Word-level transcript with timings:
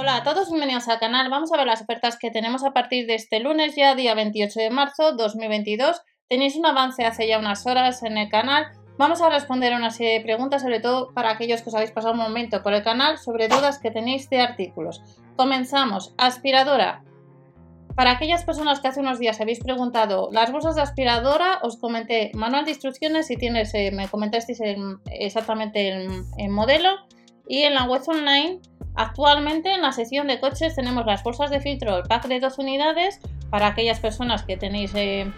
Hola 0.00 0.18
a 0.18 0.22
todos, 0.22 0.48
bienvenidos 0.48 0.86
al 0.86 1.00
canal. 1.00 1.28
Vamos 1.28 1.52
a 1.52 1.56
ver 1.56 1.66
las 1.66 1.82
ofertas 1.82 2.16
que 2.16 2.30
tenemos 2.30 2.62
a 2.62 2.70
partir 2.70 3.08
de 3.08 3.16
este 3.16 3.40
lunes, 3.40 3.74
ya 3.74 3.96
día 3.96 4.14
28 4.14 4.60
de 4.60 4.70
marzo 4.70 5.10
2022. 5.16 6.00
Tenéis 6.28 6.54
un 6.54 6.66
avance 6.66 7.04
hace 7.04 7.26
ya 7.26 7.40
unas 7.40 7.66
horas 7.66 8.04
en 8.04 8.16
el 8.16 8.28
canal. 8.28 8.66
Vamos 8.96 9.20
a 9.20 9.28
responder 9.28 9.72
a 9.72 9.76
una 9.76 9.90
serie 9.90 10.12
de 10.12 10.20
preguntas, 10.20 10.62
sobre 10.62 10.78
todo 10.78 11.12
para 11.14 11.30
aquellos 11.30 11.62
que 11.62 11.70
os 11.70 11.74
habéis 11.74 11.90
pasado 11.90 12.12
un 12.12 12.20
momento 12.20 12.62
por 12.62 12.74
el 12.74 12.84
canal, 12.84 13.18
sobre 13.18 13.48
dudas 13.48 13.80
que 13.80 13.90
tenéis 13.90 14.30
de 14.30 14.40
artículos. 14.40 15.02
Comenzamos. 15.34 16.14
Aspiradora. 16.16 17.02
Para 17.96 18.12
aquellas 18.12 18.44
personas 18.44 18.78
que 18.78 18.86
hace 18.86 19.00
unos 19.00 19.18
días 19.18 19.40
habéis 19.40 19.58
preguntado 19.58 20.28
las 20.30 20.52
bolsas 20.52 20.76
de 20.76 20.82
aspiradora, 20.82 21.58
os 21.62 21.76
comenté 21.76 22.30
manual 22.34 22.66
de 22.66 22.70
instrucciones 22.70 23.26
si 23.26 23.36
tienes, 23.36 23.74
eh, 23.74 23.90
me 23.90 24.06
comentasteis 24.06 24.60
exactamente 25.10 25.88
el, 25.88 26.50
modelo 26.50 26.90
y 27.48 27.62
en 27.62 27.74
la 27.74 27.82
web 27.82 28.02
online 28.06 28.60
Actualmente 28.98 29.72
en 29.72 29.80
la 29.80 29.92
sección 29.92 30.26
de 30.26 30.40
coches 30.40 30.74
tenemos 30.74 31.06
las 31.06 31.22
bolsas 31.22 31.50
de 31.50 31.60
filtro, 31.60 31.96
el 31.96 32.02
pack 32.02 32.26
de 32.26 32.40
12 32.40 32.62
unidades 32.62 33.20
para 33.48 33.68
aquellas 33.68 34.00
personas 34.00 34.42
que 34.42 34.56
tenéis, 34.56 34.92
eh, 34.96 35.30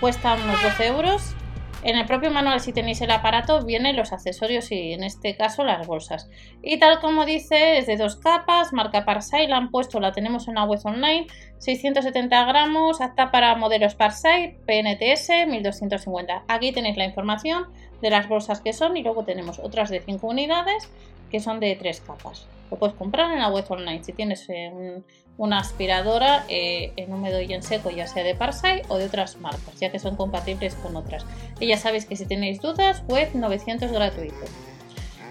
cuesta 0.00 0.32
unos 0.42 0.62
12 0.62 0.86
euros 0.86 1.34
en 1.82 1.96
el 1.96 2.06
propio 2.06 2.30
manual, 2.30 2.60
si 2.60 2.72
tenéis 2.72 3.02
el 3.02 3.10
aparato, 3.10 3.62
vienen 3.62 3.94
los 3.94 4.14
accesorios 4.14 4.72
y 4.72 4.94
en 4.94 5.04
este 5.04 5.36
caso 5.36 5.64
las 5.64 5.86
bolsas. 5.86 6.30
Y 6.62 6.78
tal 6.78 6.98
como 6.98 7.26
dice, 7.26 7.76
es 7.76 7.86
de 7.86 7.98
dos 7.98 8.16
capas, 8.16 8.72
marca 8.72 9.04
Parsai, 9.04 9.48
la 9.48 9.58
han 9.58 9.70
puesto, 9.70 10.00
la 10.00 10.12
tenemos 10.12 10.48
en 10.48 10.54
la 10.54 10.64
web 10.64 10.80
online, 10.84 11.26
670 11.58 12.42
gramos, 12.46 13.02
apta 13.02 13.30
para 13.30 13.54
modelos 13.56 13.96
Parsai, 13.96 14.56
PNTS 14.64 15.46
1250. 15.46 16.44
Aquí 16.48 16.72
tenéis 16.72 16.96
la 16.96 17.04
información 17.04 17.66
de 18.00 18.08
las 18.08 18.28
bolsas 18.28 18.62
que 18.62 18.72
son 18.72 18.96
y 18.96 19.02
luego 19.02 19.26
tenemos 19.26 19.58
otras 19.58 19.90
de 19.90 20.00
5 20.00 20.26
unidades 20.26 20.88
que 21.34 21.40
son 21.40 21.58
de 21.58 21.74
tres 21.74 22.00
capas. 22.00 22.46
Lo 22.70 22.78
puedes 22.78 22.94
comprar 22.94 23.32
en 23.32 23.40
la 23.40 23.48
web 23.48 23.64
online 23.68 24.04
si 24.04 24.12
tienes 24.12 24.48
eh, 24.50 25.02
una 25.36 25.58
aspiradora 25.58 26.44
eh, 26.48 26.92
en 26.94 27.12
húmedo 27.12 27.40
y 27.40 27.52
en 27.52 27.64
seco, 27.64 27.90
ya 27.90 28.06
sea 28.06 28.22
de 28.22 28.36
Parsai 28.36 28.82
o 28.86 28.98
de 28.98 29.06
otras 29.06 29.38
marcas, 29.38 29.80
ya 29.80 29.90
que 29.90 29.98
son 29.98 30.14
compatibles 30.14 30.76
con 30.76 30.94
otras. 30.94 31.26
Y 31.58 31.66
ya 31.66 31.76
sabéis 31.76 32.06
que 32.06 32.14
si 32.14 32.24
tenéis 32.24 32.62
dudas, 32.62 33.02
web 33.08 33.30
900 33.34 33.90
gratuito. 33.90 34.44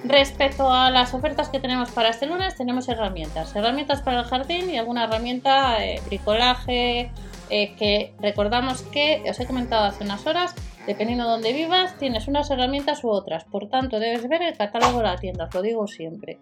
Respecto 0.03 0.69
a 0.69 0.91
las 0.91 1.13
ofertas 1.13 1.47
que 1.47 1.61
tenemos 1.61 1.89
para 1.91 2.09
este 2.09 2.25
lunes, 2.25 2.57
tenemos 2.57 2.89
herramientas. 2.89 3.55
Herramientas 3.55 4.01
para 4.01 4.19
el 4.19 4.25
jardín 4.25 4.69
y 4.69 4.77
alguna 4.77 5.05
herramienta, 5.05 5.85
eh, 5.85 6.01
bricolaje, 6.05 7.11
que 7.49 8.13
recordamos 8.19 8.81
que 8.81 9.23
os 9.29 9.39
he 9.39 9.45
comentado 9.45 9.85
hace 9.85 10.03
unas 10.03 10.25
horas 10.25 10.55
Dependiendo 10.85 11.23
de 11.23 11.31
dónde 11.31 11.53
vivas, 11.53 11.97
tienes 11.97 12.27
unas 12.27 12.51
herramientas 12.51 13.05
u 13.05 13.09
otras. 13.09 13.45
Por 13.45 13.69
tanto, 13.69 13.99
debes 13.99 14.27
ver 14.27 14.41
el 14.41 14.57
catálogo 14.57 14.97
de 14.97 15.03
la 15.05 15.15
tienda, 15.15 15.45
os 15.45 15.53
lo 15.53 15.61
digo 15.61 15.87
siempre. 15.87 16.39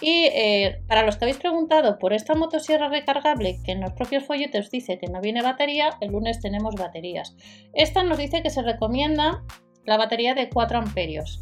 Y 0.00 0.26
eh, 0.32 0.80
para 0.86 1.04
los 1.04 1.16
que 1.16 1.24
habéis 1.24 1.38
preguntado 1.38 1.98
por 1.98 2.12
esta 2.12 2.36
motosierra 2.36 2.88
recargable, 2.88 3.58
que 3.64 3.72
en 3.72 3.80
los 3.80 3.92
propios 3.92 4.24
folletos 4.24 4.70
dice 4.70 4.98
que 4.98 5.08
no 5.08 5.20
viene 5.20 5.42
batería, 5.42 5.96
el 6.00 6.12
lunes 6.12 6.40
tenemos 6.40 6.76
baterías. 6.76 7.34
Esta 7.72 8.04
nos 8.04 8.18
dice 8.18 8.42
que 8.42 8.50
se 8.50 8.62
recomienda 8.62 9.42
la 9.84 9.96
batería 9.96 10.34
de 10.34 10.48
4 10.48 10.78
amperios, 10.78 11.40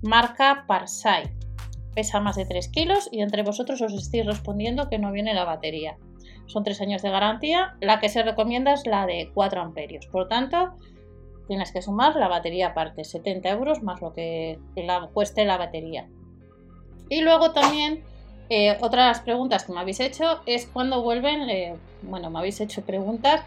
marca 0.00 0.64
Parsai. 0.68 1.24
Pesa 1.92 2.20
más 2.20 2.36
de 2.36 2.46
3 2.46 2.68
kilos 2.68 3.08
y 3.10 3.20
entre 3.20 3.42
vosotros 3.42 3.82
os 3.82 3.92
estáis 3.92 4.24
respondiendo 4.24 4.88
que 4.88 4.98
no 4.98 5.10
viene 5.10 5.34
la 5.34 5.44
batería. 5.44 5.96
Son 6.46 6.62
3 6.62 6.80
años 6.82 7.02
de 7.02 7.10
garantía. 7.10 7.74
La 7.80 7.98
que 7.98 8.08
se 8.08 8.22
recomienda 8.22 8.72
es 8.72 8.86
la 8.86 9.06
de 9.06 9.32
4 9.34 9.60
amperios. 9.60 10.06
Por 10.06 10.28
tanto, 10.28 10.76
tienes 11.50 11.72
que 11.72 11.82
sumar 11.82 12.14
la 12.14 12.28
batería 12.28 12.68
aparte, 12.68 13.02
70 13.02 13.48
euros 13.48 13.82
más 13.82 14.00
lo 14.00 14.12
que 14.12 14.60
la, 14.76 15.08
cueste 15.12 15.44
la 15.44 15.58
batería. 15.58 16.06
Y 17.08 17.22
luego 17.22 17.50
también 17.50 18.04
eh, 18.48 18.78
otras 18.80 19.18
preguntas 19.22 19.64
que 19.64 19.72
me 19.72 19.80
habéis 19.80 19.98
hecho 19.98 20.42
es 20.46 20.66
cuándo 20.66 21.02
vuelven, 21.02 21.50
eh, 21.50 21.74
bueno, 22.02 22.30
me 22.30 22.38
habéis 22.38 22.60
hecho 22.60 22.82
preguntas, 22.82 23.42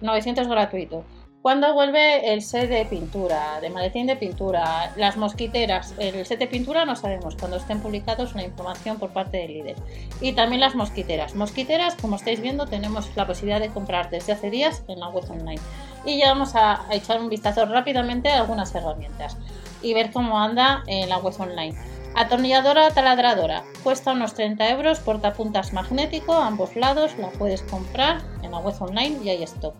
900 0.00 0.44
eh, 0.44 0.50
gratuito. 0.50 1.04
¿Cuándo 1.40 1.72
vuelve 1.72 2.34
el 2.34 2.42
set 2.42 2.68
de 2.68 2.84
pintura, 2.84 3.60
de 3.60 3.70
maletín 3.70 4.08
de 4.08 4.16
pintura, 4.16 4.92
las 4.96 5.16
mosquiteras? 5.16 5.94
El 5.98 6.26
set 6.26 6.40
de 6.40 6.48
pintura 6.48 6.84
no 6.84 6.96
sabemos, 6.96 7.36
cuando 7.36 7.58
estén 7.58 7.80
publicados 7.80 8.34
una 8.34 8.42
información 8.42 8.98
por 8.98 9.10
parte 9.10 9.36
del 9.36 9.54
líder. 9.54 9.76
Y 10.20 10.32
también 10.32 10.60
las 10.60 10.74
mosquiteras. 10.74 11.36
Mosquiteras, 11.36 11.94
como 11.94 12.16
estáis 12.16 12.40
viendo, 12.40 12.66
tenemos 12.66 13.08
la 13.14 13.24
posibilidad 13.24 13.60
de 13.60 13.68
comprar 13.68 14.10
desde 14.10 14.32
hace 14.32 14.50
días 14.50 14.82
en 14.88 14.98
la 14.98 15.08
web 15.10 15.30
online. 15.30 15.60
Y 16.04 16.18
ya 16.18 16.28
vamos 16.28 16.54
a, 16.54 16.86
echar 16.90 17.20
un 17.20 17.28
vistazo 17.28 17.66
rápidamente 17.66 18.30
a 18.30 18.40
algunas 18.40 18.74
herramientas 18.74 19.36
y 19.82 19.94
ver 19.94 20.10
cómo 20.12 20.38
anda 20.38 20.82
en 20.86 21.08
la 21.08 21.18
web 21.18 21.34
online. 21.38 21.76
Atornilladora 22.14 22.90
taladradora. 22.90 23.62
Cuesta 23.82 24.12
unos 24.12 24.34
30 24.34 24.68
euros, 24.70 24.98
portapuntas 25.00 25.72
magnético, 25.72 26.34
ambos 26.34 26.74
lados, 26.74 27.16
la 27.18 27.28
puedes 27.30 27.62
comprar 27.62 28.20
en 28.42 28.50
la 28.50 28.58
web 28.58 28.74
online 28.80 29.18
y 29.22 29.28
hay 29.28 29.42
stock. 29.44 29.74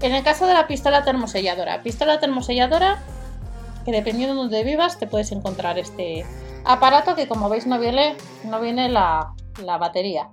En 0.00 0.14
el 0.14 0.24
caso 0.24 0.46
de 0.46 0.54
la 0.54 0.66
pistola 0.66 1.04
termoselladora, 1.04 1.82
pistola 1.82 2.18
termoselladora, 2.18 3.02
que 3.84 3.92
dependiendo 3.92 4.34
de 4.34 4.40
donde 4.40 4.64
vivas 4.64 4.98
te 4.98 5.06
puedes 5.06 5.30
encontrar 5.30 5.78
este 5.78 6.24
aparato 6.64 7.14
que 7.14 7.28
como 7.28 7.48
veis 7.48 7.66
no 7.66 7.78
viene, 7.78 8.16
no 8.44 8.60
viene 8.60 8.88
la, 8.88 9.34
la 9.62 9.78
batería. 9.78 10.28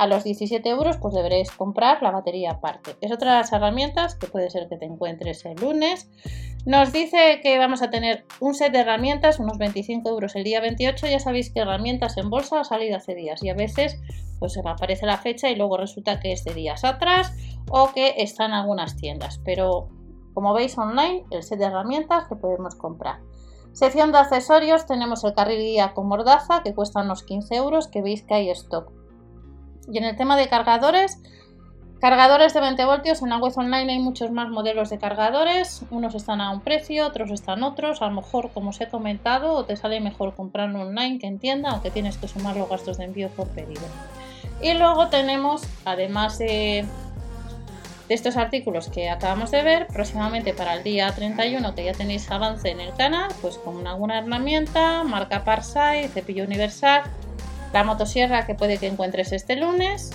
A 0.00 0.06
los 0.06 0.24
17 0.24 0.66
euros 0.66 0.96
pues 0.96 1.12
deberéis 1.12 1.50
comprar 1.50 2.02
la 2.02 2.10
batería 2.10 2.52
aparte. 2.52 2.96
Es 3.02 3.12
otra 3.12 3.32
de 3.32 3.38
las 3.40 3.52
herramientas 3.52 4.14
que 4.14 4.28
puede 4.28 4.48
ser 4.48 4.66
que 4.66 4.78
te 4.78 4.86
encuentres 4.86 5.44
el 5.44 5.56
lunes. 5.60 6.08
Nos 6.64 6.90
dice 6.90 7.40
que 7.42 7.58
vamos 7.58 7.82
a 7.82 7.90
tener 7.90 8.24
un 8.40 8.54
set 8.54 8.72
de 8.72 8.78
herramientas, 8.78 9.38
unos 9.38 9.58
25 9.58 10.08
euros 10.08 10.36
el 10.36 10.44
día 10.44 10.62
28. 10.62 11.06
Ya 11.06 11.18
sabéis 11.18 11.52
que 11.52 11.60
herramientas 11.60 12.16
en 12.16 12.30
bolsa 12.30 12.60
ha 12.60 12.64
salido 12.64 12.96
hace 12.96 13.14
días 13.14 13.42
y 13.42 13.50
a 13.50 13.54
veces 13.54 14.00
pues 14.38 14.54
se 14.54 14.62
me 14.62 14.70
aparece 14.70 15.04
la 15.04 15.18
fecha 15.18 15.50
y 15.50 15.56
luego 15.56 15.76
resulta 15.76 16.18
que 16.18 16.32
es 16.32 16.44
de 16.44 16.54
días 16.54 16.82
atrás 16.82 17.34
o 17.70 17.92
que 17.92 18.14
está 18.22 18.46
en 18.46 18.52
algunas 18.52 18.96
tiendas. 18.96 19.38
Pero 19.44 19.90
como 20.32 20.54
veis 20.54 20.78
online, 20.78 21.26
el 21.30 21.42
set 21.42 21.58
de 21.58 21.66
herramientas 21.66 22.24
que 22.26 22.36
podemos 22.36 22.74
comprar. 22.74 23.18
Sección 23.72 24.12
de 24.12 24.18
accesorios 24.18 24.86
tenemos 24.86 25.24
el 25.24 25.34
carril 25.34 25.60
guía 25.60 25.92
con 25.92 26.08
mordaza 26.08 26.62
que 26.62 26.74
cuesta 26.74 27.02
unos 27.02 27.22
15 27.22 27.54
euros 27.54 27.86
que 27.86 28.00
veis 28.00 28.22
que 28.22 28.32
hay 28.32 28.48
stock. 28.48 28.98
Y 29.88 29.98
en 29.98 30.04
el 30.04 30.16
tema 30.16 30.36
de 30.36 30.48
cargadores, 30.48 31.18
cargadores 32.00 32.54
de 32.54 32.60
20 32.60 32.84
voltios, 32.84 33.22
en 33.22 33.30
la 33.30 33.38
web 33.38 33.52
online 33.56 33.92
hay 33.92 33.98
muchos 33.98 34.30
más 34.30 34.48
modelos 34.48 34.90
de 34.90 34.98
cargadores, 34.98 35.82
unos 35.90 36.14
están 36.14 36.40
a 36.40 36.50
un 36.50 36.60
precio, 36.60 37.06
otros 37.06 37.30
están 37.30 37.62
otros, 37.62 38.02
a 38.02 38.06
lo 38.06 38.12
mejor 38.12 38.50
como 38.52 38.70
os 38.70 38.80
he 38.80 38.88
comentado, 38.88 39.64
te 39.64 39.76
sale 39.76 40.00
mejor 40.00 40.34
comprarlo 40.34 40.80
online 40.82 41.18
que 41.18 41.26
en 41.26 41.38
tienda, 41.38 41.70
aunque 41.70 41.90
tienes 41.90 42.16
que 42.16 42.28
sumar 42.28 42.56
los 42.56 42.68
gastos 42.68 42.98
de 42.98 43.04
envío 43.04 43.28
por 43.28 43.48
pedido. 43.48 43.82
Y 44.62 44.74
luego 44.74 45.08
tenemos, 45.08 45.62
además 45.84 46.38
de 46.38 46.86
estos 48.10 48.36
artículos 48.36 48.88
que 48.88 49.08
acabamos 49.08 49.52
de 49.52 49.62
ver, 49.62 49.86
próximamente 49.86 50.52
para 50.52 50.74
el 50.74 50.82
día 50.82 51.14
31, 51.14 51.74
que 51.76 51.84
ya 51.84 51.92
tenéis 51.92 52.28
avance 52.30 52.68
en 52.68 52.80
el 52.80 52.92
canal, 52.94 53.30
pues 53.40 53.56
con 53.56 53.86
alguna 53.86 54.18
herramienta, 54.18 55.04
marca 55.04 55.44
Parsai, 55.44 56.08
cepillo 56.08 56.44
universal, 56.44 57.02
la 57.72 57.84
motosierra 57.84 58.46
que 58.46 58.54
puede 58.54 58.78
que 58.78 58.86
encuentres 58.86 59.32
este 59.32 59.56
lunes, 59.56 60.10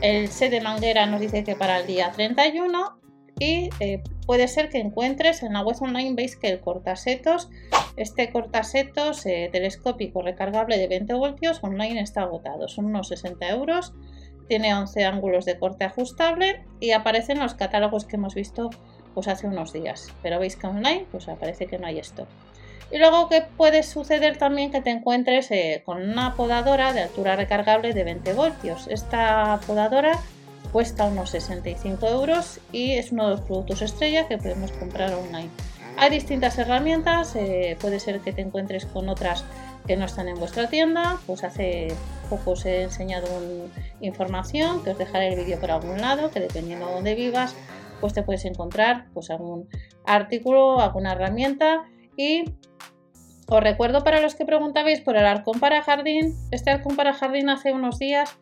el 0.00 0.28
set 0.28 0.50
de 0.50 0.60
manguera 0.60 1.06
nos 1.06 1.20
dice 1.20 1.44
que 1.44 1.56
para 1.56 1.78
el 1.78 1.86
día 1.86 2.12
31 2.12 2.98
y 3.40 3.70
eh, 3.80 4.02
puede 4.26 4.48
ser 4.48 4.68
que 4.68 4.78
encuentres 4.78 5.42
en 5.42 5.52
la 5.52 5.62
web 5.62 5.76
online, 5.80 6.14
veis 6.14 6.36
que 6.36 6.48
el 6.48 6.60
cortasetos, 6.60 7.48
este 7.96 8.30
cortasetos 8.30 9.24
eh, 9.26 9.48
telescópico 9.52 10.22
recargable 10.22 10.78
de 10.78 10.88
20 10.88 11.14
voltios 11.14 11.62
online 11.62 12.00
está 12.00 12.22
agotado, 12.22 12.68
son 12.68 12.86
unos 12.86 13.08
60 13.08 13.48
euros 13.48 13.94
tiene 14.48 14.74
11 14.74 15.04
ángulos 15.04 15.44
de 15.44 15.58
corte 15.58 15.84
ajustable 15.84 16.64
y 16.80 16.92
aparece 16.92 17.32
en 17.32 17.40
los 17.40 17.54
catálogos 17.54 18.06
que 18.06 18.16
hemos 18.16 18.34
visto 18.34 18.70
pues 19.14 19.28
hace 19.28 19.46
unos 19.46 19.72
días. 19.72 20.12
Pero 20.22 20.40
veis 20.40 20.56
que 20.56 20.66
online 20.66 21.06
pues 21.10 21.28
aparece 21.28 21.66
que 21.66 21.78
no 21.78 21.86
hay 21.86 21.98
esto. 21.98 22.26
Y 22.90 22.98
luego 22.98 23.28
que 23.28 23.42
puede 23.42 23.82
suceder 23.82 24.38
también 24.38 24.70
que 24.70 24.80
te 24.80 24.90
encuentres 24.90 25.50
eh, 25.50 25.82
con 25.84 26.02
una 26.02 26.34
podadora 26.34 26.92
de 26.92 27.02
altura 27.02 27.36
recargable 27.36 27.92
de 27.92 28.04
20 28.04 28.32
voltios. 28.32 28.88
Esta 28.88 29.60
podadora 29.66 30.18
cuesta 30.72 31.04
unos 31.04 31.30
65 31.30 32.06
euros 32.06 32.60
y 32.72 32.92
es 32.92 33.12
uno 33.12 33.24
de 33.24 33.30
los 33.32 33.40
productos 33.42 33.82
estrella 33.82 34.26
que 34.26 34.38
podemos 34.38 34.72
comprar 34.72 35.12
online. 35.12 35.50
Hay 35.96 36.10
distintas 36.10 36.56
herramientas, 36.58 37.34
eh, 37.34 37.76
puede 37.80 37.98
ser 37.98 38.20
que 38.20 38.32
te 38.32 38.40
encuentres 38.40 38.86
con 38.86 39.08
otras 39.08 39.44
que 39.86 39.96
no 39.96 40.04
están 40.04 40.28
en 40.28 40.38
vuestra 40.38 40.68
tienda, 40.68 41.18
pues 41.26 41.42
hace 41.42 41.88
poco 42.30 42.52
os 42.52 42.64
he 42.66 42.82
enseñado 42.82 43.26
información 44.00 44.84
que 44.84 44.90
os 44.90 44.98
dejaré 44.98 45.32
el 45.32 45.40
vídeo 45.40 45.58
por 45.58 45.72
algún 45.72 46.00
lado, 46.00 46.30
que 46.30 46.40
dependiendo 46.40 46.86
de 46.86 46.92
dónde 46.92 47.14
vivas, 47.14 47.56
pues 48.00 48.12
te 48.12 48.22
puedes 48.22 48.44
encontrar 48.44 49.06
pues 49.12 49.30
algún 49.30 49.68
artículo, 50.06 50.80
alguna 50.80 51.12
herramienta 51.12 51.84
y 52.16 52.44
os 53.50 53.62
recuerdo 53.62 54.04
para 54.04 54.20
los 54.20 54.34
que 54.34 54.44
preguntabais 54.44 55.00
por 55.00 55.16
el 55.16 55.24
arcón 55.24 55.58
para 55.58 55.82
jardín, 55.82 56.34
este 56.50 56.70
arcón 56.70 56.96
para 56.96 57.14
jardín 57.14 57.48
hace 57.48 57.72
unos 57.72 57.98
días 57.98 58.38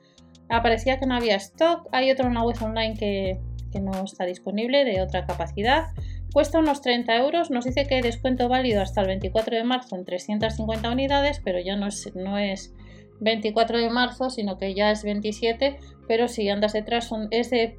aparecía 0.49 0.99
que 0.99 1.07
no 1.07 1.15
había 1.15 1.37
stock, 1.37 1.89
hay 1.93 2.11
otro 2.11 2.27
en 2.27 2.33
una 2.33 2.45
web 2.45 2.57
online 2.61 2.95
que, 2.95 3.39
no 3.77 4.05
está 4.05 4.25
disponible 4.25 4.87
de 4.87 5.03
otra 5.03 5.27
capacidad. 5.27 5.89
Cuesta 6.33 6.61
unos 6.61 6.81
30 6.81 7.15
euros, 7.17 7.51
nos 7.51 7.67
dice 7.67 7.87
que 7.87 7.97
hay 7.97 8.01
descuento 8.01 8.49
válido 8.49 8.81
hasta 8.81 9.03
el 9.03 9.07
24 9.07 9.55
de 9.55 9.65
marzo 9.65 9.97
en 9.97 10.07
350 10.07 10.91
unidades, 10.91 11.43
pero 11.45 11.61
ya 11.61 11.77
no 11.77 11.87
es, 11.87 12.11
no 12.15 12.39
es 12.39 12.73
24 13.21 13.77
de 13.77 13.91
marzo, 13.91 14.31
sino 14.31 14.57
que 14.57 14.73
ya 14.73 14.91
es 14.91 15.05
27, 15.05 15.79
pero 16.09 16.27
si 16.27 16.49
andas 16.49 16.73
detrás 16.73 17.11
es 17.31 17.51
de 17.51 17.77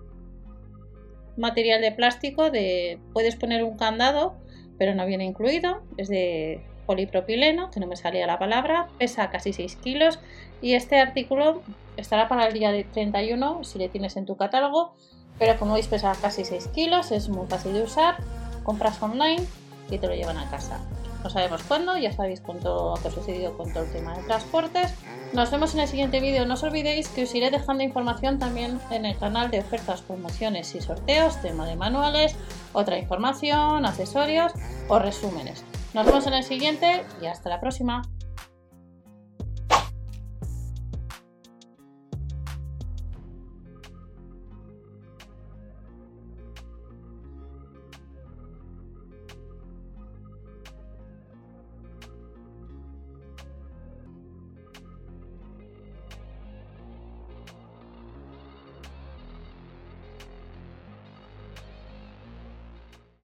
material 1.35 1.81
de 1.81 1.91
plástico, 1.91 2.51
de, 2.51 2.99
puedes 3.11 3.35
poner 3.35 3.63
un 3.63 3.75
candado, 3.75 4.37
pero 4.77 4.93
no 4.93 5.07
viene 5.07 5.25
incluido, 5.25 5.81
es 5.97 6.09
de 6.09 6.63
polipropileno, 6.87 7.69
que 7.69 7.79
no 7.79 7.85
me 7.85 7.95
salía 7.95 8.25
la 8.25 8.39
palabra, 8.39 8.87
pesa 8.97 9.29
casi 9.29 9.53
6 9.53 9.75
kilos 9.75 10.19
y 10.61 10.73
este 10.73 10.99
artículo 10.99 11.61
estará 11.97 12.27
para 12.27 12.47
el 12.47 12.53
día 12.53 12.71
de 12.71 12.83
31 12.83 13.63
si 13.63 13.77
le 13.77 13.89
tienes 13.89 14.17
en 14.17 14.25
tu 14.25 14.35
catálogo, 14.37 14.95
pero 15.37 15.59
como 15.59 15.75
veis 15.75 15.87
pesa 15.87 16.13
casi 16.19 16.45
6 16.45 16.69
kilos, 16.69 17.11
es 17.11 17.29
muy 17.29 17.45
fácil 17.45 17.73
de 17.73 17.83
usar, 17.83 18.15
compras 18.63 18.99
online 19.03 19.45
y 19.91 19.99
te 19.99 20.07
lo 20.07 20.15
llevan 20.15 20.37
a 20.37 20.49
casa. 20.49 20.79
No 21.23 21.29
sabemos 21.29 21.63
cuándo, 21.63 21.97
ya 21.97 22.13
sabéis 22.13 22.41
con 22.41 22.59
todo 22.59 22.95
lo 22.95 23.01
que 23.01 23.07
ha 23.09 23.11
sucedido 23.11 23.57
con 23.57 23.73
todo 23.73 23.83
el 23.83 23.91
tema 23.91 24.15
de 24.15 24.23
transportes. 24.23 24.93
Nos 25.33 25.51
vemos 25.51 25.73
en 25.73 25.81
el 25.81 25.87
siguiente 25.87 26.21
vídeo. 26.21 26.45
No 26.45 26.53
os 26.53 26.63
olvidéis 26.63 27.09
que 27.09 27.23
os 27.23 27.35
iré 27.35 27.51
dejando 27.51 27.83
información 27.83 28.39
también 28.39 28.79
en 28.91 29.05
el 29.05 29.17
canal 29.17 29.51
de 29.51 29.59
ofertas, 29.59 30.01
promociones 30.01 30.73
y 30.75 30.81
sorteos, 30.81 31.41
tema 31.41 31.65
de 31.65 31.75
manuales, 31.75 32.35
otra 32.71 32.97
información, 32.97 33.85
accesorios 33.85 34.53
o 34.87 34.99
resúmenes. 34.99 35.65
Nos 35.97 36.05
vemos 36.05 36.27
en 36.27 36.33
el 36.35 36.43
siguiente 36.43 37.03
y 37.23 37.25
hasta 37.25 37.49
la 37.49 37.59
próxima. 37.59 38.03